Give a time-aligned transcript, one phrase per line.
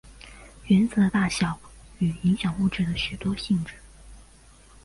[0.65, 1.59] 原子的大小
[1.99, 3.75] 与影响物质的许多性质。